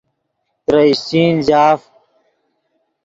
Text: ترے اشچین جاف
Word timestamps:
ترے 0.65 0.81
اشچین 0.91 1.33
جاف 1.47 1.79